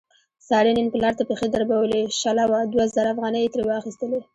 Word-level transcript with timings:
سارې 0.47 0.71
نن 0.77 0.87
پلار 0.93 1.13
ته 1.19 1.23
پښې 1.29 1.47
دربولې، 1.49 2.01
شله 2.21 2.43
وه 2.51 2.59
دوه 2.71 2.85
زره 2.95 3.09
افغانۍ 3.13 3.41
یې 3.43 3.51
ترې 3.53 3.63
واخستلې. 3.67 4.19